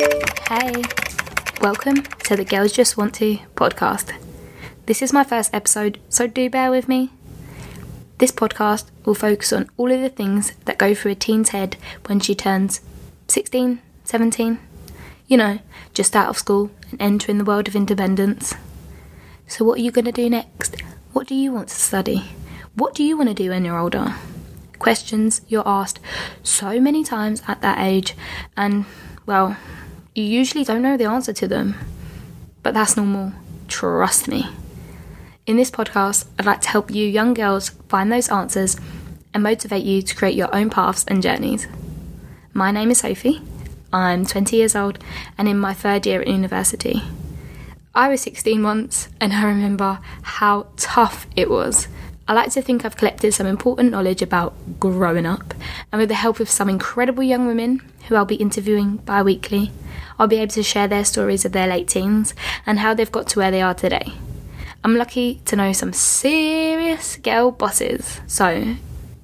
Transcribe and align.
Hey, 0.00 0.82
welcome 1.60 2.04
to 2.24 2.34
the 2.34 2.46
Girls 2.48 2.72
Just 2.72 2.96
Want 2.96 3.12
to 3.16 3.36
podcast. 3.54 4.14
This 4.86 5.02
is 5.02 5.12
my 5.12 5.24
first 5.24 5.52
episode, 5.52 6.00
so 6.08 6.26
do 6.26 6.48
bear 6.48 6.70
with 6.70 6.88
me. 6.88 7.10
This 8.16 8.32
podcast 8.32 8.86
will 9.04 9.14
focus 9.14 9.52
on 9.52 9.68
all 9.76 9.92
of 9.92 10.00
the 10.00 10.08
things 10.08 10.52
that 10.64 10.78
go 10.78 10.94
through 10.94 11.10
a 11.10 11.16
teen's 11.16 11.50
head 11.50 11.76
when 12.06 12.18
she 12.18 12.34
turns 12.34 12.80
16, 13.28 13.82
17, 14.04 14.58
you 15.26 15.36
know, 15.36 15.58
just 15.92 16.16
out 16.16 16.30
of 16.30 16.38
school 16.38 16.70
and 16.90 17.02
entering 17.02 17.36
the 17.36 17.44
world 17.44 17.68
of 17.68 17.76
independence. 17.76 18.54
So, 19.46 19.66
what 19.66 19.80
are 19.80 19.82
you 19.82 19.90
going 19.90 20.06
to 20.06 20.12
do 20.12 20.30
next? 20.30 20.80
What 21.12 21.26
do 21.26 21.34
you 21.34 21.52
want 21.52 21.68
to 21.68 21.74
study? 21.74 22.24
What 22.74 22.94
do 22.94 23.04
you 23.04 23.18
want 23.18 23.28
to 23.28 23.34
do 23.34 23.50
when 23.50 23.66
you're 23.66 23.78
older? 23.78 24.14
Questions 24.78 25.42
you're 25.46 25.68
asked 25.68 26.00
so 26.42 26.80
many 26.80 27.04
times 27.04 27.42
at 27.46 27.60
that 27.60 27.78
age, 27.80 28.16
and 28.56 28.86
well, 29.26 29.58
you 30.14 30.24
usually 30.24 30.64
don't 30.64 30.82
know 30.82 30.96
the 30.96 31.04
answer 31.04 31.32
to 31.32 31.46
them. 31.46 31.74
But 32.62 32.74
that's 32.74 32.96
normal. 32.96 33.32
Trust 33.68 34.28
me. 34.28 34.46
In 35.46 35.56
this 35.56 35.70
podcast, 35.70 36.26
I'd 36.38 36.46
like 36.46 36.60
to 36.62 36.68
help 36.68 36.90
you 36.90 37.06
young 37.06 37.34
girls 37.34 37.70
find 37.88 38.10
those 38.10 38.28
answers 38.28 38.76
and 39.32 39.42
motivate 39.42 39.84
you 39.84 40.02
to 40.02 40.16
create 40.16 40.34
your 40.34 40.54
own 40.54 40.70
paths 40.70 41.04
and 41.06 41.22
journeys. 41.22 41.66
My 42.52 42.70
name 42.70 42.90
is 42.90 42.98
Sophie. 42.98 43.40
I'm 43.92 44.26
20 44.26 44.56
years 44.56 44.76
old 44.76 44.98
and 45.38 45.48
in 45.48 45.58
my 45.58 45.74
third 45.74 46.06
year 46.06 46.20
at 46.20 46.28
university. 46.28 47.02
I 47.94 48.08
was 48.08 48.20
16 48.22 48.62
once 48.62 49.08
and 49.20 49.32
I 49.32 49.44
remember 49.44 50.00
how 50.22 50.68
tough 50.76 51.26
it 51.36 51.48
was. 51.48 51.88
I 52.28 52.34
like 52.34 52.52
to 52.52 52.62
think 52.62 52.84
I've 52.84 52.96
collected 52.96 53.32
some 53.34 53.46
important 53.46 53.90
knowledge 53.90 54.22
about 54.22 54.54
growing 54.78 55.26
up, 55.26 55.52
and 55.90 55.98
with 55.98 56.08
the 56.10 56.14
help 56.14 56.38
of 56.38 56.48
some 56.48 56.68
incredible 56.68 57.24
young 57.24 57.48
women 57.48 57.82
who 58.10 58.16
I'll 58.16 58.24
be 58.24 58.34
interviewing 58.34 58.96
bi 58.96 59.22
weekly, 59.22 59.70
I'll 60.18 60.26
be 60.26 60.38
able 60.38 60.52
to 60.52 60.62
share 60.64 60.88
their 60.88 61.04
stories 61.04 61.44
of 61.44 61.52
their 61.52 61.68
late 61.68 61.86
teens 61.86 62.34
and 62.66 62.80
how 62.80 62.92
they've 62.92 63.10
got 63.10 63.28
to 63.28 63.38
where 63.38 63.52
they 63.52 63.62
are 63.62 63.72
today. 63.72 64.12
I'm 64.82 64.96
lucky 64.96 65.40
to 65.44 65.56
know 65.56 65.72
some 65.72 65.92
serious 65.92 67.16
girl 67.16 67.52
bosses, 67.52 68.20
so 68.26 68.74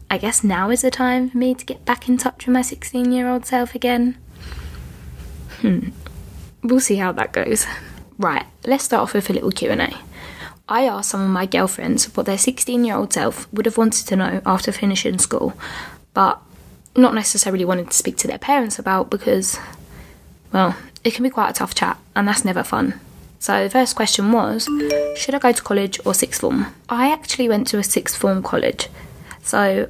I 0.09 0.19
guess 0.19 0.45
now 0.45 0.71
is 0.71 0.83
the 0.83 0.91
time 0.91 1.31
for 1.31 1.37
me 1.37 1.55
to 1.57 1.65
get 1.65 1.85
back 1.85 2.09
in 2.09 2.17
touch 2.17 2.47
with 2.47 2.53
my 2.55 2.63
16 2.63 3.11
year 3.11 3.29
old 3.29 3.45
self 3.45 3.75
again. 3.75 4.17
Hmm, 5.61 5.89
we'll 6.63 6.79
see 6.79 6.97
how 6.97 7.11
that 7.13 7.33
goes. 7.33 7.67
Right, 8.19 8.47
let's 8.65 8.85
start 8.85 9.03
off 9.03 9.15
with 9.15 9.29
a 9.29 9.33
little 9.33 9.51
Q&A. 9.51 9.93
I 10.69 10.87
asked 10.87 11.11
some 11.11 11.23
of 11.23 11.31
my 11.31 11.47
girlfriends 11.47 12.17
what 12.17 12.27
their 12.27 12.39
16 12.39 12.85
year 12.85 12.95
old 12.95 13.13
self 13.13 13.53
would 13.53 13.67
have 13.67 13.79
wanted 13.79 14.07
to 14.07 14.17
know 14.17 14.43
after 14.47 14.71
finishing 14.71 15.19
school, 15.19 15.55
but 16.15 16.41
not 16.97 17.15
necessarily 17.15 17.65
wanted 17.65 17.91
to 17.91 17.97
speak 17.97 18.17
to 18.19 18.27
their 18.27 18.39
parents 18.39 18.79
about 18.79 19.11
because, 19.11 19.59
well, 20.53 20.77
it 21.05 21.15
can 21.15 21.23
be 21.23 21.31
quite 21.31 21.51
a 21.51 21.53
tough 21.53 21.75
chat 21.75 21.99
and 22.15 22.27
that's 22.27 22.45
never 22.45 22.63
fun. 22.63 22.99
So 23.39 23.63
the 23.63 23.71
first 23.71 23.95
question 23.95 24.33
was 24.33 24.69
Should 25.17 25.35
I 25.35 25.39
go 25.39 25.53
to 25.53 25.63
college 25.63 26.01
or 26.05 26.15
sixth 26.15 26.41
form? 26.41 26.67
I 26.89 27.13
actually 27.13 27.49
went 27.49 27.67
to 27.69 27.79
a 27.79 27.85
sixth 27.85 28.17
form 28.17 28.43
college. 28.43 28.89
So 29.43 29.89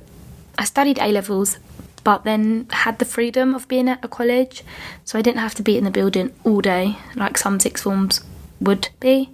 I 0.59 0.65
studied 0.65 0.99
A 0.99 1.13
levels 1.13 1.59
but 2.07 2.23
then 2.23 2.69
had 2.71 3.01
the 3.01 3.05
freedom 3.05 3.53
of 3.53 3.67
being 3.67 3.89
at 3.89 4.05
a 4.05 4.07
college, 4.07 4.63
so 5.05 5.19
I 5.19 5.23
didn't 5.23 5.41
have 5.41 5.57
to 5.57 5.63
be 5.63 5.77
in 5.77 5.83
the 5.83 5.91
building 5.91 6.33
all 6.45 6.61
day 6.61 6.97
like 7.17 7.37
some 7.37 7.59
sixth 7.59 7.83
forms 7.83 8.23
would 8.61 8.91
be. 9.01 9.29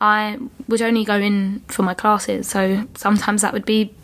I 0.00 0.38
would 0.66 0.82
only 0.82 1.04
go 1.04 1.18
in 1.18 1.62
for 1.68 1.84
my 1.84 1.94
classes, 1.94 2.48
so 2.48 2.88
sometimes 2.96 3.42
that 3.42 3.52
would 3.52 3.64
be 3.64 3.94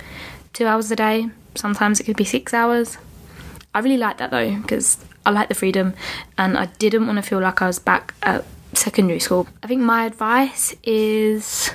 two 0.52 0.66
hours 0.68 0.88
a 0.92 0.96
day, 0.96 1.30
sometimes 1.56 1.98
it 1.98 2.04
could 2.04 2.16
be 2.16 2.24
six 2.24 2.54
hours. 2.54 2.96
I 3.74 3.80
really 3.80 3.96
liked 3.96 4.18
that 4.18 4.30
though, 4.30 4.56
because 4.56 4.98
I 5.24 5.30
like 5.30 5.48
the 5.48 5.54
freedom 5.54 5.94
and 6.36 6.58
I 6.58 6.66
didn't 6.66 7.06
want 7.06 7.16
to 7.16 7.22
feel 7.22 7.40
like 7.40 7.62
I 7.62 7.66
was 7.66 7.78
back 7.78 8.14
at 8.22 8.44
secondary 8.74 9.20
school. 9.20 9.48
I 9.62 9.66
think 9.66 9.82
my 9.82 10.04
advice 10.06 10.74
is 10.82 11.70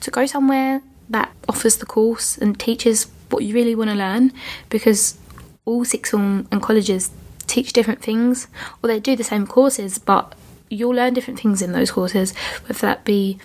to 0.00 0.10
go 0.10 0.26
somewhere 0.26 0.82
that 1.08 1.32
offers 1.48 1.76
the 1.76 1.86
course 1.86 2.38
and 2.38 2.58
teaches 2.58 3.06
what 3.30 3.44
you 3.44 3.54
really 3.54 3.74
want 3.74 3.90
to 3.90 3.96
learn 3.96 4.32
because 4.68 5.18
all 5.64 5.84
sixth 5.84 6.12
form 6.12 6.46
and 6.50 6.62
colleges 6.62 7.10
teach 7.46 7.72
different 7.72 8.02
things 8.02 8.48
or 8.82 8.88
they 8.88 9.00
do 9.00 9.16
the 9.16 9.24
same 9.24 9.46
courses 9.46 9.98
but 9.98 10.34
you'll 10.68 10.94
learn 10.94 11.12
different 11.12 11.40
things 11.40 11.60
in 11.60 11.72
those 11.72 11.90
courses, 11.90 12.32
whether 12.66 12.80
that 12.80 13.04
be 13.04 13.38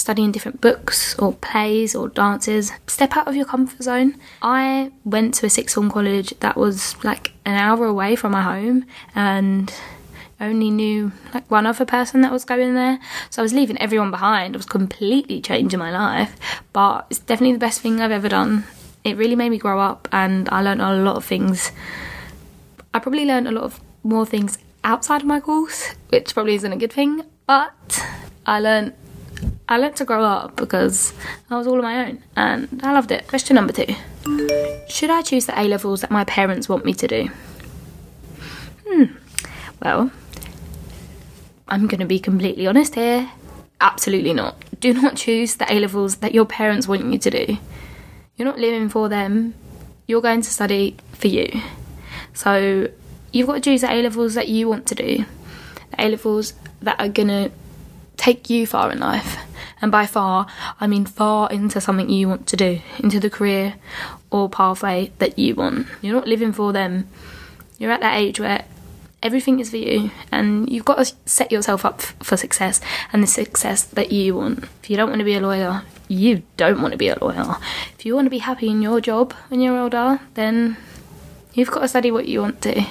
studying 0.00 0.32
different 0.32 0.60
books 0.60 1.16
or 1.18 1.34
plays 1.34 1.94
or 1.94 2.08
dances. 2.08 2.72
Step 2.86 3.16
out 3.16 3.28
of 3.28 3.36
your 3.36 3.44
comfort 3.44 3.82
zone. 3.82 4.16
I 4.42 4.90
went 5.04 5.34
to 5.34 5.46
a 5.46 5.50
sixth 5.50 5.74
form 5.74 5.90
college 5.90 6.34
that 6.40 6.56
was 6.56 7.02
like 7.04 7.32
an 7.44 7.54
hour 7.54 7.84
away 7.86 8.16
from 8.16 8.32
my 8.32 8.42
home 8.42 8.86
and 9.14 9.72
only 10.40 10.70
knew 10.70 11.12
like 11.34 11.48
one 11.50 11.66
other 11.66 11.84
person 11.84 12.22
that 12.22 12.32
was 12.32 12.44
going 12.44 12.74
there. 12.74 12.98
So 13.28 13.42
I 13.42 13.44
was 13.44 13.52
leaving 13.52 13.78
everyone 13.78 14.10
behind. 14.10 14.54
It 14.54 14.58
was 14.58 14.66
completely 14.66 15.40
changing 15.42 15.78
my 15.78 15.90
life. 15.90 16.36
But 16.72 17.06
it's 17.10 17.20
definitely 17.20 17.52
the 17.52 17.58
best 17.58 17.80
thing 17.80 18.00
I've 18.00 18.10
ever 18.10 18.28
done. 18.28 18.64
It 19.04 19.16
really 19.16 19.36
made 19.36 19.50
me 19.50 19.58
grow 19.58 19.80
up 19.80 20.08
and 20.12 20.48
I 20.48 20.62
learned 20.62 20.80
a 20.80 20.94
lot 20.94 21.16
of 21.16 21.24
things. 21.24 21.72
I 22.92 22.98
probably 22.98 23.26
learned 23.26 23.48
a 23.48 23.52
lot 23.52 23.64
of 23.64 23.80
more 24.02 24.24
things 24.26 24.58
outside 24.82 25.20
of 25.20 25.26
my 25.26 25.40
course, 25.40 25.90
which 26.08 26.32
probably 26.32 26.54
isn't 26.54 26.72
a 26.72 26.76
good 26.76 26.92
thing, 26.92 27.22
but 27.46 28.04
I 28.46 28.60
learned 28.60 28.94
I 29.70 29.76
learned 29.78 29.94
to 29.96 30.04
grow 30.04 30.24
up 30.24 30.56
because 30.56 31.14
I 31.48 31.56
was 31.56 31.68
all 31.68 31.76
on 31.76 31.82
my 31.82 32.06
own 32.06 32.22
and 32.34 32.80
I 32.82 32.92
loved 32.92 33.12
it. 33.12 33.28
Question 33.28 33.54
number 33.54 33.72
two. 33.72 33.94
Should 34.88 35.10
I 35.10 35.22
choose 35.22 35.46
the 35.46 35.58
A 35.58 35.62
levels 35.62 36.00
that 36.00 36.10
my 36.10 36.24
parents 36.24 36.68
want 36.68 36.84
me 36.84 36.92
to 36.94 37.06
do? 37.06 37.30
Hmm. 38.84 39.04
Well, 39.80 40.10
I'm 41.68 41.86
going 41.86 42.00
to 42.00 42.06
be 42.06 42.18
completely 42.18 42.66
honest 42.66 42.96
here. 42.96 43.30
Absolutely 43.80 44.32
not. 44.32 44.60
Do 44.80 44.92
not 44.92 45.14
choose 45.14 45.54
the 45.54 45.72
A 45.72 45.78
levels 45.78 46.16
that 46.16 46.34
your 46.34 46.46
parents 46.46 46.88
want 46.88 47.04
you 47.04 47.18
to 47.20 47.30
do. 47.30 47.56
You're 48.36 48.46
not 48.46 48.58
living 48.58 48.88
for 48.88 49.08
them, 49.08 49.54
you're 50.08 50.20
going 50.20 50.42
to 50.42 50.50
study 50.50 50.96
for 51.12 51.28
you. 51.28 51.48
So 52.34 52.88
you've 53.30 53.46
got 53.46 53.54
to 53.54 53.60
choose 53.60 53.82
the 53.82 53.92
A 53.92 54.02
levels 54.02 54.34
that 54.34 54.48
you 54.48 54.68
want 54.68 54.86
to 54.86 54.96
do, 54.96 55.24
the 55.92 56.04
A 56.04 56.08
levels 56.08 56.54
that 56.82 56.98
are 56.98 57.08
gonna 57.08 57.52
take 58.16 58.50
you 58.50 58.66
far 58.66 58.90
in 58.90 58.98
life. 58.98 59.36
And 59.82 59.90
by 59.90 60.06
far, 60.06 60.46
I 60.80 60.86
mean 60.86 61.06
far 61.06 61.50
into 61.50 61.80
something 61.80 62.10
you 62.10 62.28
want 62.28 62.46
to 62.48 62.56
do, 62.56 62.80
into 62.98 63.18
the 63.18 63.30
career 63.30 63.74
or 64.30 64.48
pathway 64.48 65.12
that 65.18 65.38
you 65.38 65.54
want. 65.54 65.86
You're 66.02 66.14
not 66.14 66.28
living 66.28 66.52
for 66.52 66.72
them. 66.72 67.08
You're 67.78 67.92
at 67.92 68.00
that 68.00 68.18
age 68.18 68.38
where 68.38 68.64
everything 69.22 69.60
is 69.60 69.70
for 69.70 69.76
you 69.76 70.10
and 70.32 70.70
you've 70.70 70.84
got 70.84 71.04
to 71.04 71.14
set 71.26 71.52
yourself 71.52 71.84
up 71.84 72.00
for 72.00 72.36
success 72.36 72.80
and 73.12 73.22
the 73.22 73.26
success 73.26 73.84
that 73.84 74.12
you 74.12 74.34
want. 74.34 74.64
If 74.82 74.90
you 74.90 74.96
don't 74.96 75.08
want 75.08 75.20
to 75.20 75.24
be 75.24 75.34
a 75.34 75.40
lawyer, 75.40 75.82
you 76.08 76.42
don't 76.56 76.80
want 76.80 76.92
to 76.92 76.98
be 76.98 77.08
a 77.08 77.18
lawyer. 77.18 77.56
If 77.98 78.04
you 78.04 78.14
want 78.14 78.26
to 78.26 78.30
be 78.30 78.38
happy 78.38 78.68
in 78.68 78.82
your 78.82 79.00
job 79.00 79.32
when 79.48 79.60
you're 79.60 79.78
older, 79.78 80.20
then 80.34 80.76
you've 81.54 81.70
got 81.70 81.80
to 81.80 81.88
study 81.88 82.10
what 82.10 82.28
you 82.28 82.40
want 82.40 82.60
to. 82.62 82.84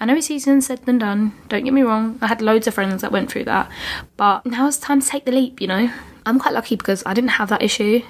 I 0.00 0.04
know 0.04 0.16
it's 0.16 0.30
easier 0.30 0.60
said 0.60 0.84
than 0.84 0.98
done, 0.98 1.32
don't 1.48 1.62
get 1.62 1.72
me 1.72 1.82
wrong. 1.82 2.18
I 2.20 2.26
had 2.26 2.42
loads 2.42 2.66
of 2.66 2.74
friends 2.74 3.02
that 3.02 3.12
went 3.12 3.30
through 3.30 3.44
that. 3.44 3.70
But 4.16 4.44
now 4.44 4.66
it's 4.66 4.78
time 4.78 5.00
to 5.00 5.06
take 5.06 5.24
the 5.24 5.30
leap, 5.32 5.60
you 5.60 5.68
know? 5.68 5.92
I'm 6.24 6.38
quite 6.38 6.54
lucky 6.54 6.76
because 6.76 7.02
I 7.04 7.14
didn't 7.14 7.30
have 7.30 7.48
that 7.48 7.62
issue. 7.62 8.02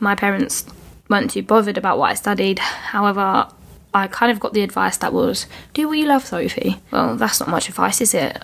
My 0.00 0.14
parents 0.14 0.66
weren't 1.08 1.30
too 1.30 1.42
bothered 1.42 1.78
about 1.78 1.98
what 1.98 2.10
I 2.10 2.14
studied. 2.14 2.58
However, 2.58 3.48
I 3.94 4.06
kind 4.08 4.30
of 4.30 4.40
got 4.40 4.52
the 4.52 4.62
advice 4.62 4.98
that 4.98 5.12
was, 5.12 5.46
do 5.74 5.88
what 5.88 5.98
you 5.98 6.06
love, 6.06 6.26
Sophie. 6.26 6.80
Well, 6.90 7.16
that's 7.16 7.40
not 7.40 7.48
much 7.48 7.68
advice, 7.68 8.00
is 8.00 8.14
it? 8.14 8.42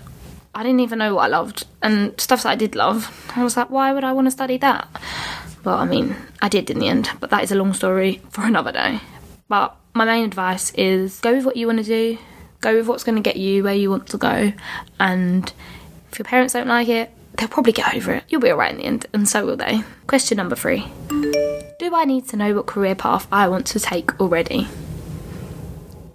I 0.54 0.62
didn't 0.62 0.80
even 0.80 0.98
know 0.98 1.14
what 1.14 1.24
I 1.24 1.28
loved. 1.28 1.66
And 1.82 2.18
stuff 2.20 2.44
that 2.44 2.50
I 2.50 2.54
did 2.54 2.74
love, 2.74 3.32
I 3.36 3.44
was 3.44 3.56
like, 3.56 3.70
why 3.70 3.92
would 3.92 4.04
I 4.04 4.12
want 4.12 4.26
to 4.26 4.30
study 4.30 4.56
that? 4.58 4.88
Well, 5.64 5.76
I 5.76 5.84
mean, 5.84 6.16
I 6.40 6.48
did 6.48 6.70
in 6.70 6.78
the 6.78 6.88
end, 6.88 7.10
but 7.20 7.30
that 7.30 7.42
is 7.42 7.52
a 7.52 7.56
long 7.56 7.74
story 7.74 8.20
for 8.30 8.42
another 8.42 8.72
day. 8.72 9.00
But 9.48 9.76
my 9.94 10.04
main 10.04 10.24
advice 10.24 10.72
is 10.72 11.20
go 11.20 11.34
with 11.34 11.44
what 11.44 11.56
you 11.56 11.66
want 11.66 11.78
to 11.78 11.84
do, 11.84 12.18
Go 12.64 12.76
with 12.76 12.86
what's 12.86 13.04
going 13.04 13.16
to 13.16 13.20
get 13.20 13.36
you 13.36 13.62
where 13.62 13.74
you 13.74 13.90
want 13.90 14.06
to 14.06 14.16
go. 14.16 14.50
And 14.98 15.52
if 16.10 16.18
your 16.18 16.24
parents 16.24 16.54
don't 16.54 16.66
like 16.66 16.88
it, 16.88 17.10
they'll 17.36 17.48
probably 17.48 17.72
get 17.72 17.94
over 17.94 18.12
it. 18.14 18.24
You'll 18.28 18.40
be 18.40 18.50
alright 18.50 18.72
in 18.72 18.78
the 18.78 18.84
end, 18.84 19.06
and 19.12 19.28
so 19.28 19.46
will 19.46 19.56
they. 19.56 19.82
Question 20.06 20.36
number 20.36 20.56
three 20.56 20.86
Do 21.08 21.94
I 21.94 22.04
need 22.04 22.28
to 22.28 22.36
know 22.36 22.54
what 22.54 22.66
career 22.66 22.94
path 22.94 23.26
I 23.30 23.48
want 23.48 23.66
to 23.68 23.80
take 23.80 24.20
already? 24.20 24.68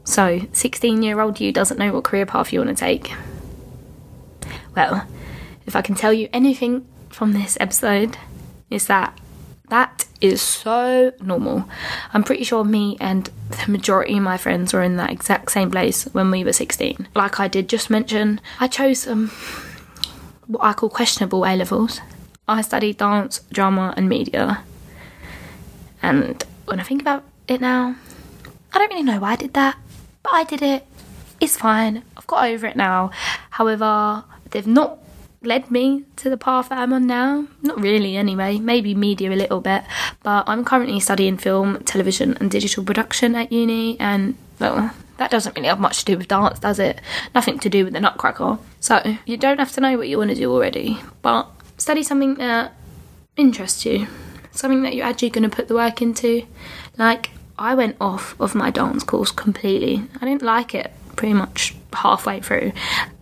So, 0.04 0.42
16 0.54 1.04
year 1.04 1.20
old 1.20 1.40
you 1.40 1.52
doesn't 1.52 1.78
know 1.78 1.94
what 1.94 2.04
career 2.04 2.26
path 2.26 2.52
you 2.52 2.60
want 2.60 2.76
to 2.76 2.80
take. 2.80 3.14
Well, 4.76 5.06
if 5.66 5.76
I 5.76 5.82
can 5.82 5.96
tell 5.96 6.12
you 6.12 6.30
anything 6.34 6.88
from 7.10 7.34
this 7.34 7.58
episode, 7.60 8.18
is 8.70 8.88
that 8.88 9.18
that 9.70 10.06
is 10.20 10.42
so 10.42 11.14
normal. 11.22 11.70
I'm 12.14 12.24
pretty 12.24 12.44
sure 12.44 12.64
me 12.64 12.98
and 13.00 13.30
the 13.50 13.72
majority 13.72 14.18
of 14.18 14.24
my 14.24 14.38
friends 14.38 14.74
were 14.74 14.82
in 14.82 14.98
that 14.98 15.12
exact 15.12 15.52
same 15.52 15.70
place 15.70 16.06
when 16.06 16.32
we 16.32 16.44
were 16.44 16.54
16. 16.54 17.08
Like 17.16 17.40
I 17.40 17.48
did 17.48 17.70
just 17.70 17.90
mention, 17.90 18.42
I 18.60 18.68
chose 18.68 19.08
um, 19.08 19.32
what 20.50 20.64
I 20.64 20.74
call 20.74 20.90
questionable 20.90 21.46
A 21.46 21.56
levels. 21.56 22.02
I 22.48 22.62
studied 22.62 22.98
dance, 22.98 23.42
drama, 23.54 23.94
and 23.96 24.10
media. 24.10 24.64
And 26.02 26.44
when 26.66 26.80
I 26.80 26.84
think 26.84 27.02
about 27.02 27.24
it 27.48 27.62
now, 27.62 27.96
I 28.74 28.80
don't 28.80 28.90
really 28.90 29.04
know 29.04 29.20
why 29.20 29.34
I 29.34 29.36
did 29.36 29.54
that, 29.54 29.78
but 30.24 30.34
I 30.34 30.44
did 30.44 30.64
it. 30.64 30.88
It's 31.40 31.56
fine. 31.56 32.04
I've 32.18 32.26
got 32.26 32.50
over 32.50 32.66
it 32.66 32.76
now. 32.76 33.12
However, 33.52 34.24
they've 34.50 34.66
not 34.66 34.98
led 35.44 35.70
me 35.70 36.06
to 36.18 36.30
the 36.30 36.38
path 36.38 36.70
that 36.70 36.80
I'm 36.80 36.94
on 36.94 37.06
now. 37.06 37.46
Not 37.62 37.80
really, 37.80 38.18
anyway. 38.18 38.58
Maybe 38.58 38.96
media 38.96 39.32
a 39.32 39.38
little 39.38 39.62
bit. 39.62 39.84
But 40.24 40.50
I'm 40.50 40.66
currently 40.66 41.00
studying 41.00 41.38
film, 41.38 41.84
television, 41.84 42.36
and 42.40 42.50
digital 42.50 42.84
production 42.84 43.36
at 43.36 43.52
uni, 43.52 44.00
and 44.00 44.36
well, 44.60 44.92
that 45.20 45.30
doesn't 45.30 45.56
really 45.56 45.68
have 45.68 45.80
much 45.80 46.00
to 46.00 46.06
do 46.06 46.18
with 46.18 46.28
dance, 46.28 46.60
does 46.60 46.80
it? 46.80 47.00
Nothing 47.36 47.60
to 47.60 47.70
do 47.70 47.84
with 47.84 47.94
the 47.94 48.00
Nutcracker. 48.00 48.58
So 48.80 49.18
you 49.26 49.38
don't 49.38 49.60
have 49.60 49.72
to 49.74 49.82
know 49.82 49.98
what 49.98 50.08
you 50.08 50.18
want 50.18 50.32
to 50.32 50.36
do 50.36 50.52
already, 50.52 51.00
but 51.22 51.50
study 51.78 52.04
something 52.04 52.36
that 52.36 52.74
interests 53.36 53.86
you, 53.86 54.08
something 54.52 54.82
that 54.84 54.96
you're 54.96 55.06
actually 55.06 55.30
going 55.30 55.48
to 55.50 55.56
put 55.56 55.68
the 55.68 55.76
work 55.76 56.02
into. 56.02 56.46
Like 56.98 57.32
I 57.58 57.76
went 57.76 57.98
off 58.02 58.40
of 58.40 58.56
my 58.56 58.72
dance 58.72 59.04
course 59.04 59.32
completely. 59.32 60.08
I 60.22 60.26
didn't 60.26 60.42
like 60.42 60.74
it 60.74 60.92
pretty 61.16 61.34
much 61.34 61.76
halfway 61.92 62.40
through, 62.40 62.72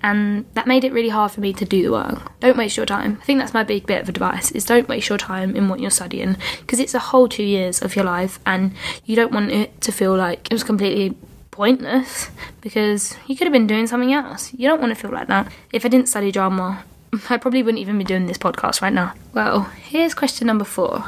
and 0.04 0.46
that 0.54 0.68
made 0.68 0.84
it 0.84 0.94
really 0.94 1.10
hard 1.10 1.32
for 1.32 1.42
me 1.42 1.52
to 1.54 1.66
do 1.66 1.82
the 1.82 1.92
work. 1.92 2.32
Don't 2.42 2.58
waste 2.58 2.78
your 2.78 2.86
time. 2.86 3.18
I 3.20 3.26
think 3.26 3.40
that's 3.40 3.56
my 3.56 3.64
big 3.64 3.88
bit 3.88 4.04
of 4.04 4.10
advice: 4.10 4.52
is 4.52 4.66
don't 4.66 4.88
waste 4.88 5.10
your 5.10 5.18
time 5.18 5.56
in 5.56 5.68
what 5.68 5.80
you're 5.80 5.90
studying 5.90 6.38
because 6.60 6.80
it's 6.80 6.94
a 6.94 7.00
whole 7.00 7.28
two 7.28 7.44
years 7.44 7.82
of 7.82 7.96
your 7.96 8.06
life, 8.06 8.40
and 8.46 8.74
you 9.06 9.16
don't 9.16 9.32
want 9.32 9.52
it 9.52 9.82
to 9.82 9.92
feel 9.92 10.16
like 10.16 10.46
it 10.46 10.54
was 10.54 10.64
completely 10.64 11.18
pointless 11.58 12.30
because 12.62 13.18
you 13.26 13.36
could 13.36 13.48
have 13.48 13.52
been 13.52 13.66
doing 13.66 13.88
something 13.88 14.14
else. 14.14 14.54
You 14.54 14.68
don't 14.68 14.80
want 14.80 14.92
to 14.92 14.96
feel 14.96 15.10
like 15.12 15.28
that. 15.28 15.52
If 15.74 15.86
I 15.86 15.88
didn't 15.88 16.08
study 16.08 16.32
drama, 16.32 16.84
I 17.32 17.38
probably 17.38 17.64
wouldn't 17.64 17.82
even 17.82 17.98
be 17.98 18.04
doing 18.04 18.28
this 18.28 18.38
podcast 18.38 18.80
right 18.84 18.94
now. 18.94 19.16
Well, 19.34 19.64
here's 19.64 20.14
question 20.14 20.46
number 20.46 20.66
four 20.66 21.04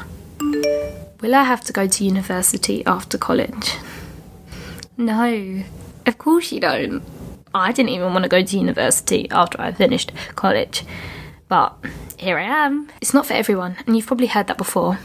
Will 1.20 1.34
I 1.36 1.44
have 1.44 1.62
to 1.66 1.72
go 1.72 1.86
to 1.86 2.04
university 2.04 2.84
after 2.84 3.16
college? 3.16 3.76
No, 4.96 5.62
of 6.04 6.18
course 6.18 6.50
you 6.50 6.58
don't. 6.58 7.02
I 7.54 7.70
didn't 7.70 7.90
even 7.90 8.12
want 8.12 8.24
to 8.24 8.28
go 8.28 8.42
to 8.42 8.58
university 8.58 9.30
after 9.30 9.60
I 9.60 9.70
finished 9.70 10.10
college. 10.34 10.84
But 11.48 11.76
here 12.16 12.38
I 12.38 12.64
am. 12.64 12.88
It's 13.00 13.14
not 13.14 13.26
for 13.26 13.34
everyone, 13.34 13.76
and 13.86 13.94
you've 13.94 14.06
probably 14.06 14.26
heard 14.26 14.48
that 14.48 14.58
before. 14.58 14.98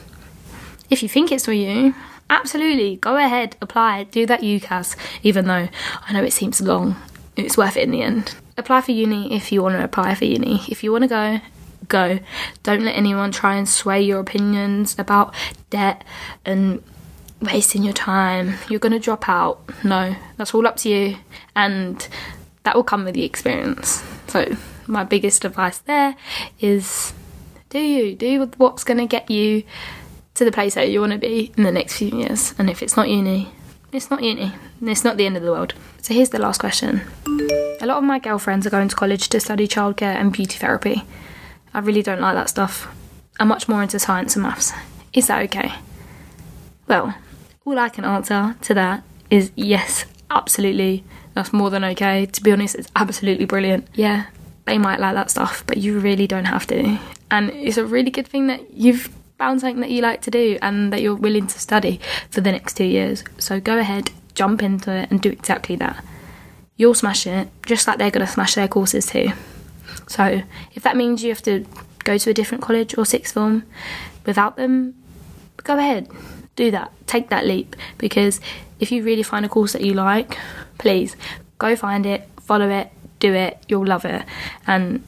If 0.89 1.03
you 1.03 1.09
think 1.09 1.31
it's 1.31 1.45
for 1.45 1.53
you, 1.53 1.93
absolutely 2.29 2.97
go 2.97 3.17
ahead, 3.17 3.55
apply, 3.61 4.03
do 4.03 4.25
that 4.25 4.41
UCAS, 4.41 4.95
even 5.23 5.45
though 5.45 5.67
I 6.01 6.13
know 6.13 6.23
it 6.23 6.33
seems 6.33 6.61
long. 6.61 6.95
It's 7.35 7.57
worth 7.57 7.77
it 7.77 7.83
in 7.83 7.91
the 7.91 8.01
end. 8.01 8.35
Apply 8.57 8.81
for 8.81 8.91
uni 8.91 9.33
if 9.33 9.51
you 9.51 9.61
want 9.61 9.75
to 9.75 9.83
apply 9.83 10.15
for 10.15 10.25
uni. 10.25 10.61
If 10.69 10.83
you 10.83 10.91
want 10.91 11.03
to 11.03 11.07
go, 11.09 11.41
go. 11.87 12.19
Don't 12.63 12.85
let 12.85 12.95
anyone 12.95 13.31
try 13.31 13.55
and 13.55 13.67
sway 13.67 14.01
your 14.01 14.19
opinions 14.19 14.97
about 14.97 15.35
debt 15.69 16.03
and 16.45 16.81
wasting 17.41 17.83
your 17.83 17.93
time. 17.93 18.55
You're 18.69 18.79
going 18.79 18.93
to 18.93 18.99
drop 18.99 19.27
out. 19.27 19.61
No, 19.83 20.15
that's 20.37 20.53
all 20.53 20.65
up 20.67 20.77
to 20.77 20.89
you. 20.89 21.17
And 21.55 22.07
that 22.63 22.75
will 22.75 22.83
come 22.83 23.03
with 23.03 23.13
the 23.15 23.23
experience. 23.23 24.03
So, 24.27 24.55
my 24.87 25.03
biggest 25.03 25.45
advice 25.45 25.79
there 25.79 26.15
is 26.59 27.13
do 27.69 27.79
you, 27.79 28.15
do 28.15 28.49
what's 28.57 28.83
going 28.83 28.99
to 28.99 29.07
get 29.07 29.29
you 29.29 29.63
to 30.35 30.45
the 30.45 30.51
place 30.51 30.75
that 30.75 30.89
you 30.89 30.99
want 30.99 31.13
to 31.13 31.17
be 31.17 31.51
in 31.57 31.63
the 31.63 31.71
next 31.71 31.97
few 31.97 32.09
years. 32.09 32.53
And 32.57 32.69
if 32.69 32.83
it's 32.83 32.95
not 32.95 33.09
uni, 33.09 33.51
it's 33.91 34.09
not 34.09 34.21
uni. 34.21 34.53
It's 34.81 35.03
not 35.03 35.17
the 35.17 35.25
end 35.25 35.37
of 35.37 35.43
the 35.43 35.51
world. 35.51 35.73
So 36.01 36.13
here's 36.13 36.29
the 36.29 36.39
last 36.39 36.59
question. 36.59 37.01
A 37.81 37.85
lot 37.85 37.97
of 37.97 38.03
my 38.03 38.19
girlfriends 38.19 38.67
are 38.67 38.69
going 38.69 38.89
to 38.89 38.95
college 38.95 39.29
to 39.29 39.39
study 39.39 39.67
childcare 39.67 40.15
and 40.15 40.31
beauty 40.31 40.57
therapy. 40.57 41.03
I 41.73 41.79
really 41.79 42.03
don't 42.03 42.21
like 42.21 42.35
that 42.35 42.49
stuff. 42.49 42.87
I'm 43.39 43.47
much 43.47 43.67
more 43.67 43.81
into 43.81 43.99
science 43.99 44.35
and 44.35 44.43
maths. 44.43 44.71
Is 45.13 45.27
that 45.27 45.41
okay? 45.43 45.73
Well, 46.87 47.15
all 47.65 47.79
I 47.79 47.89
can 47.89 48.05
answer 48.05 48.55
to 48.61 48.73
that 48.73 49.03
is 49.29 49.51
yes, 49.55 50.05
absolutely. 50.29 51.03
That's 51.33 51.51
more 51.51 51.69
than 51.69 51.83
okay. 51.83 52.25
To 52.27 52.43
be 52.43 52.51
honest, 52.51 52.75
it's 52.75 52.89
absolutely 52.95 53.45
brilliant. 53.45 53.87
Yeah, 53.93 54.27
they 54.65 54.77
might 54.77 54.99
like 54.99 55.15
that 55.15 55.29
stuff, 55.29 55.63
but 55.67 55.77
you 55.77 55.99
really 55.99 56.27
don't 56.27 56.45
have 56.45 56.67
to. 56.67 56.99
And 57.31 57.49
it's 57.51 57.77
a 57.77 57.85
really 57.85 58.11
good 58.11 58.27
thing 58.27 58.47
that 58.47 58.71
you've 58.71 59.09
found 59.37 59.61
something 59.61 59.81
that 59.81 59.91
you 59.91 60.01
like 60.01 60.21
to 60.21 60.31
do 60.31 60.57
and 60.61 60.91
that 60.93 61.01
you're 61.01 61.15
willing 61.15 61.47
to 61.47 61.59
study 61.59 61.99
for 62.29 62.41
the 62.41 62.51
next 62.51 62.77
two 62.77 62.85
years. 62.85 63.23
So 63.37 63.59
go 63.59 63.77
ahead, 63.77 64.11
jump 64.33 64.63
into 64.63 64.91
it, 64.91 65.11
and 65.11 65.21
do 65.21 65.29
exactly 65.29 65.75
that. 65.77 66.03
You'll 66.77 66.93
smash 66.93 67.27
it, 67.27 67.49
just 67.65 67.87
like 67.87 67.97
they're 67.97 68.11
going 68.11 68.25
to 68.25 68.31
smash 68.31 68.55
their 68.55 68.67
courses 68.67 69.05
too. 69.05 69.31
So 70.07 70.41
if 70.73 70.83
that 70.83 70.97
means 70.97 71.23
you 71.23 71.29
have 71.29 71.41
to 71.43 71.65
go 72.03 72.17
to 72.17 72.29
a 72.29 72.33
different 72.33 72.63
college 72.63 72.97
or 72.97 73.05
sixth 73.05 73.33
form 73.33 73.63
without 74.25 74.55
them, 74.55 74.95
go 75.63 75.77
ahead, 75.77 76.09
do 76.55 76.71
that, 76.71 76.91
take 77.07 77.29
that 77.29 77.45
leap. 77.45 77.75
Because 77.97 78.39
if 78.79 78.91
you 78.91 79.03
really 79.03 79.23
find 79.23 79.45
a 79.45 79.49
course 79.49 79.73
that 79.73 79.81
you 79.81 79.93
like, 79.93 80.37
please 80.77 81.15
go 81.57 81.75
find 81.75 82.05
it, 82.05 82.27
follow 82.41 82.69
it, 82.69 82.91
do 83.19 83.33
it, 83.33 83.63
you'll 83.67 83.85
love 83.85 84.05
it, 84.05 84.23
and 84.67 85.03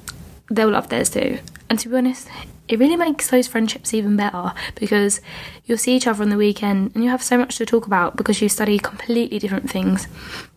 they'll 0.50 0.72
love 0.72 0.90
theirs 0.90 1.10
too. 1.10 1.40
And 1.70 1.78
to 1.80 1.90
be 1.90 1.96
honest, 1.98 2.30
it 2.68 2.80
really 2.80 2.96
makes 2.96 3.30
those 3.30 3.48
friendships 3.48 3.94
even 3.94 4.18
better 4.18 4.54
because 4.76 5.22
you'll 5.66 5.78
see 5.78 5.96
each 5.96 6.08
other 6.08 6.24
on 6.24 6.30
the 6.30 6.38
weekend 6.38 6.92
and 6.94 7.04
you 7.04 7.10
have 7.10 7.24
so 7.24 7.38
much 7.38 7.58
to 7.58 7.66
talk 7.66 7.88
about 7.88 8.16
because 8.16 8.42
you 8.42 8.50
study 8.50 8.78
completely 8.78 9.40
different 9.40 9.70
things. 9.70 10.08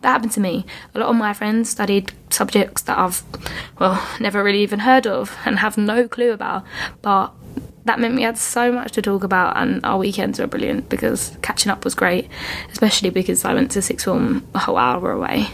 That 0.01 0.09
happened 0.09 0.33
to 0.33 0.39
me. 0.39 0.65
A 0.93 0.99
lot 0.99 1.09
of 1.09 1.15
my 1.15 1.33
friends 1.33 1.69
studied 1.69 2.11
subjects 2.29 2.81
that 2.83 2.97
I've, 2.97 3.23
well, 3.79 4.05
never 4.19 4.43
really 4.43 4.61
even 4.61 4.79
heard 4.79 5.07
of 5.07 5.37
and 5.45 5.59
have 5.59 5.77
no 5.77 6.07
clue 6.07 6.31
about, 6.31 6.63
but 7.01 7.33
that 7.85 7.99
meant 7.99 8.15
we 8.15 8.21
had 8.21 8.37
so 8.37 8.71
much 8.71 8.91
to 8.93 9.01
talk 9.01 9.23
about 9.23 9.57
and 9.57 9.83
our 9.85 9.97
weekends 9.97 10.39
were 10.39 10.47
brilliant 10.47 10.89
because 10.89 11.35
catching 11.41 11.71
up 11.71 11.83
was 11.83 11.95
great, 11.95 12.29
especially 12.71 13.09
because 13.09 13.43
I 13.45 13.53
went 13.53 13.71
to 13.71 13.81
sixth 13.81 14.05
form 14.05 14.45
a 14.53 14.59
whole 14.59 14.77
hour 14.77 15.11
away. 15.11 15.47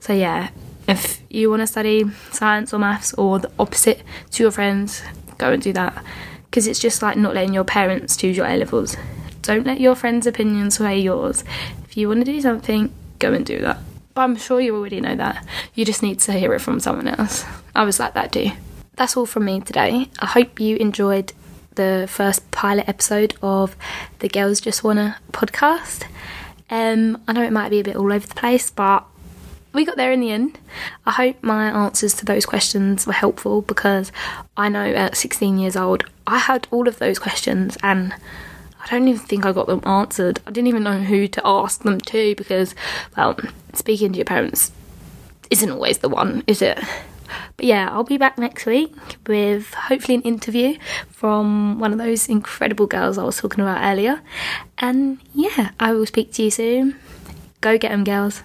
So 0.00 0.12
yeah, 0.12 0.50
if 0.88 1.22
you 1.30 1.48
want 1.48 1.60
to 1.60 1.66
study 1.66 2.04
science 2.32 2.74
or 2.74 2.78
maths 2.78 3.14
or 3.14 3.38
the 3.38 3.50
opposite 3.58 4.02
to 4.32 4.42
your 4.42 4.50
friends, 4.50 5.02
go 5.40 5.52
and 5.52 5.62
do 5.62 5.72
that. 5.72 6.04
Because 6.44 6.66
it's 6.66 6.78
just 6.78 7.02
like 7.02 7.16
not 7.16 7.34
letting 7.34 7.54
your 7.54 7.64
parents 7.64 8.16
choose 8.16 8.36
your 8.36 8.46
A 8.46 8.56
levels. 8.56 8.96
Don't 9.42 9.66
let 9.66 9.80
your 9.80 9.94
friends' 9.94 10.26
opinions 10.26 10.76
sway 10.76 11.00
yours. 11.00 11.44
If 11.84 11.96
you 11.96 12.08
want 12.08 12.20
to 12.24 12.32
do 12.32 12.40
something, 12.40 12.92
go 13.18 13.32
and 13.32 13.44
do 13.44 13.58
that. 13.60 13.78
But 14.14 14.22
I'm 14.22 14.36
sure 14.36 14.60
you 14.60 14.76
already 14.76 15.00
know 15.00 15.16
that. 15.16 15.46
You 15.74 15.84
just 15.84 16.02
need 16.02 16.20
to 16.20 16.32
hear 16.32 16.52
it 16.54 16.60
from 16.60 16.80
someone 16.80 17.08
else. 17.08 17.44
I 17.74 17.84
was 17.84 17.98
like 17.98 18.14
that 18.14 18.32
too. 18.32 18.50
That's 18.96 19.16
all 19.16 19.26
from 19.26 19.46
me 19.46 19.60
today. 19.60 20.08
I 20.18 20.26
hope 20.26 20.60
you 20.60 20.76
enjoyed 20.76 21.32
the 21.76 22.06
first 22.08 22.50
pilot 22.50 22.88
episode 22.88 23.34
of 23.42 23.76
the 24.18 24.28
Girls 24.28 24.60
Just 24.60 24.84
Wanna 24.84 25.16
podcast. 25.32 26.04
Um, 26.68 27.22
I 27.26 27.32
know 27.32 27.42
it 27.42 27.52
might 27.52 27.70
be 27.70 27.80
a 27.80 27.84
bit 27.84 27.96
all 27.96 28.12
over 28.12 28.26
the 28.26 28.34
place, 28.34 28.70
but 28.70 29.04
we 29.72 29.84
got 29.84 29.96
there 29.96 30.12
in 30.12 30.20
the 30.20 30.30
end. 30.30 30.58
I 31.06 31.12
hope 31.12 31.42
my 31.42 31.68
answers 31.68 32.14
to 32.14 32.24
those 32.24 32.46
questions 32.46 33.06
were 33.06 33.12
helpful 33.12 33.62
because 33.62 34.10
I 34.56 34.68
know 34.68 34.84
at 34.84 35.16
16 35.16 35.58
years 35.58 35.76
old 35.76 36.04
I 36.26 36.38
had 36.38 36.66
all 36.70 36.88
of 36.88 36.98
those 36.98 37.18
questions 37.18 37.76
and 37.82 38.14
I 38.82 38.86
don't 38.88 39.06
even 39.06 39.20
think 39.20 39.44
I 39.44 39.52
got 39.52 39.66
them 39.66 39.82
answered. 39.84 40.40
I 40.46 40.50
didn't 40.50 40.68
even 40.68 40.82
know 40.82 41.00
who 41.00 41.28
to 41.28 41.42
ask 41.44 41.82
them 41.82 42.00
to 42.00 42.34
because, 42.34 42.74
well, 43.16 43.38
speaking 43.74 44.12
to 44.12 44.18
your 44.18 44.24
parents 44.24 44.72
isn't 45.50 45.70
always 45.70 45.98
the 45.98 46.08
one, 46.08 46.42
is 46.46 46.62
it? 46.62 46.78
But 47.56 47.66
yeah, 47.66 47.88
I'll 47.90 48.04
be 48.04 48.18
back 48.18 48.38
next 48.38 48.66
week 48.66 48.92
with 49.26 49.72
hopefully 49.74 50.16
an 50.16 50.22
interview 50.22 50.78
from 51.10 51.78
one 51.78 51.92
of 51.92 51.98
those 51.98 52.28
incredible 52.28 52.86
girls 52.86 53.18
I 53.18 53.24
was 53.24 53.36
talking 53.36 53.60
about 53.60 53.84
earlier. 53.84 54.20
And 54.78 55.18
yeah, 55.34 55.70
I 55.78 55.92
will 55.92 56.06
speak 56.06 56.32
to 56.34 56.42
you 56.42 56.50
soon. 56.50 56.96
Go 57.60 57.78
get 57.78 57.90
them, 57.90 58.04
girls. 58.04 58.42